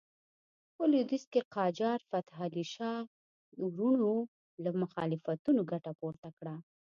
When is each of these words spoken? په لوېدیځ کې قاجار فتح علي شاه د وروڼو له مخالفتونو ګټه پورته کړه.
په 0.75 0.83
لوېدیځ 0.91 1.23
کې 1.31 1.41
قاجار 1.55 1.99
فتح 2.09 2.35
علي 2.45 2.65
شاه 2.75 2.99
د 3.07 3.09
وروڼو 3.73 4.13
له 4.63 4.69
مخالفتونو 4.81 5.61
ګټه 5.71 5.91
پورته 5.99 6.29
کړه. 6.37 6.55